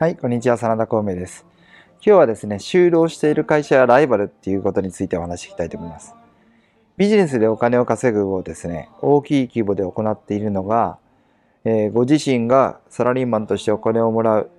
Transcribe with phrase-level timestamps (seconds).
[0.00, 1.44] はい、こんにちは、真田孔明です。
[1.94, 6.14] 今日はですね、就労している会社やライバルっていうことについてお話ししたいと思います。
[6.96, 10.98] ビジネスでお金を稼ぐをですね、大きい規模で行っているのが、
[11.64, 14.50] えーご自身がサラリーマンとしてお金をもらう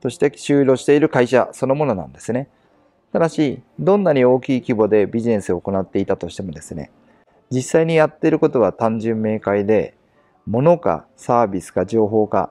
[0.00, 2.48] として就労している会社そのものなんですね。
[3.12, 6.90] ただし、どんなに大きい規模でビジネスを行っていたとしてもですね、
[7.52, 9.94] 実際にやっていることは単純明快で、
[10.46, 12.50] 物かサービスか情報か、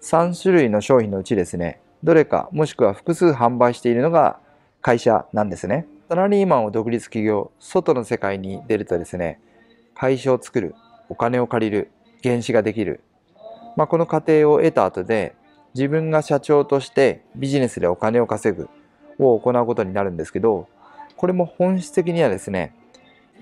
[0.00, 4.38] 3種類の商品のうちですね、どれかもしくは複数販売しているのが
[4.80, 5.86] 会社なんですね。
[6.08, 9.40] サラリーマンを独立企業、外の世界に出るとですね、
[9.94, 10.74] 会社を作る、
[11.08, 11.90] お金を借りる、
[12.22, 13.00] 原資ができる。
[13.76, 15.34] まあ、この過程を得た後で、
[15.74, 18.68] 自分が社長としてビジネスでお金を稼ぐ
[19.18, 20.68] を行うことになるんですけど、
[21.16, 22.74] これも本質的にはですね、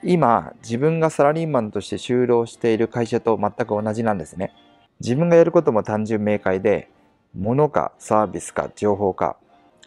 [0.03, 4.53] 今自分がサラリーマンとして就労している会社と全く同じなんですね。
[5.01, 6.91] 自分がやることも単純明快で、
[7.35, 9.37] 物かサービスか情報か、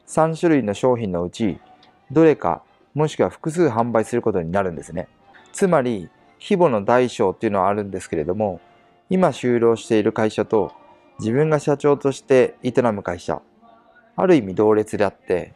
[0.07, 1.59] 3種類の商品のうち、
[2.11, 5.07] どれかもしくは複数販売することになるんですね。
[5.51, 8.61] つまり、規模の大小っていうのはあるんですけれども、
[9.09, 10.71] 今就労している会社と
[11.19, 13.41] 自分が社長として営む会社、
[14.15, 15.53] ある意味同列であって、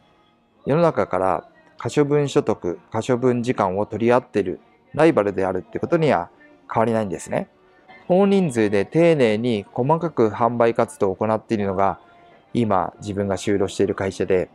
[0.66, 4.60] 世の中から可処分所得、可処分時間を取り合っている
[4.94, 6.30] ライバルであるってことには
[6.72, 7.50] 変わりないんですね。
[8.08, 12.00] 大人数で丁寧に細かく販売活動を行っているのが
[12.54, 14.50] 今自分が就労している会社で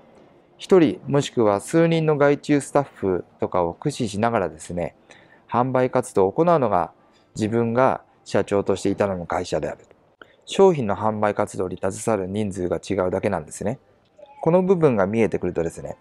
[0.59, 4.95] 一人もしくは数人の外注スタッフとかを駆使しながらですね
[5.49, 6.93] 販売活動を行うのが
[7.35, 9.79] 自分が社長として営む会社である。
[10.45, 13.79] 商品の販売活動に携わる人数が違うだけなんですね。
[14.41, 15.97] この部分が見えてくるとですね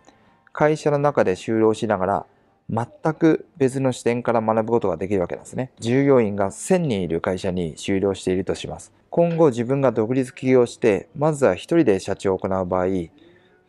[0.53, 2.25] 会社の中で就労しながら
[2.69, 5.71] 全く別の視点から学ぶことができるわけなんですね。
[5.79, 8.91] 従業員が1000人いる会社に就労しているとします。
[9.09, 12.85] 今後自分が独立起業して、まずは一人で社長を行う場合、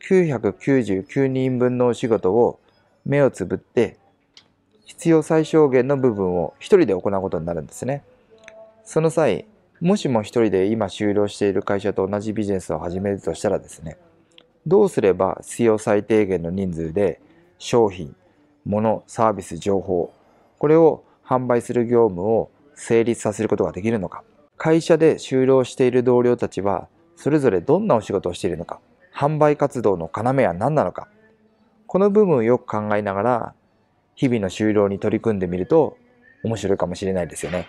[0.01, 2.59] 999人分のお仕事を
[3.05, 3.99] 目をつぶって、
[4.85, 8.03] 必要最小限の部分を一人で行うことになるんですね。
[8.85, 9.47] その際、
[9.81, 13.97] もしも一人で今就労している会社と同じビジネスを始めるとしたらですね、
[14.67, 17.21] どうすれば必要最低限の人数で
[17.59, 18.17] 商品、
[18.69, 20.13] 物、サービス、情報、
[20.59, 24.23] これを販売する業務を成立させることができるのか。
[24.57, 28.81] 会社で就労している同僚たちは、それぞれどんなお仕事をしているのか。
[29.15, 31.09] 販売活動の要は何なのか。
[31.87, 33.55] この部分をよく考えながら、
[34.15, 35.97] 日々の就労に取り組んでみると
[36.45, 37.67] 面白いかもしれないですよね。